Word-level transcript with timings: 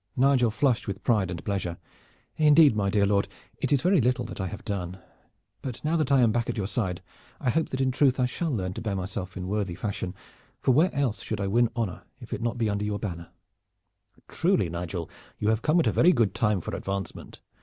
Nigel 0.15 0.49
flushed 0.49 0.87
with 0.87 1.03
pride 1.03 1.29
and 1.29 1.45
pleasure. 1.45 1.77
"Indeed, 2.35 2.75
my 2.75 2.89
dear 2.89 3.05
lord, 3.05 3.27
it 3.59 3.71
is 3.71 3.83
very 3.83 4.01
little 4.01 4.25
that 4.25 4.41
I 4.41 4.47
have 4.47 4.65
done. 4.65 4.97
But 5.61 5.79
now 5.85 5.95
that 5.95 6.11
I 6.11 6.21
am 6.21 6.31
back 6.31 6.49
at 6.49 6.57
your 6.57 6.65
side 6.65 7.03
I 7.39 7.51
hope 7.51 7.69
that 7.69 7.81
in 7.81 7.91
truth 7.91 8.19
I 8.19 8.25
shall 8.25 8.49
learn 8.49 8.73
to 8.73 8.81
bear 8.81 8.95
myself 8.95 9.37
in 9.37 9.45
worthy 9.47 9.75
fashion, 9.75 10.15
for 10.59 10.71
where 10.71 10.91
else 10.95 11.21
should 11.21 11.39
I 11.39 11.45
win 11.45 11.69
honor 11.75 12.01
if 12.19 12.33
it 12.33 12.41
be 12.41 12.43
not 12.43 12.67
under 12.71 12.83
your 12.83 12.97
banner." 12.97 13.29
"Truly, 14.27 14.69
Nigel, 14.71 15.07
you 15.37 15.49
have 15.49 15.61
come 15.61 15.79
at 15.79 15.85
a 15.85 15.91
very 15.91 16.13
good 16.13 16.33
time 16.33 16.61
for 16.61 16.75
advancement. 16.75 17.39